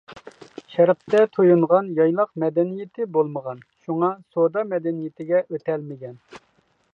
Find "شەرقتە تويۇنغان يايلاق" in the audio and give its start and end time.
0.75-2.31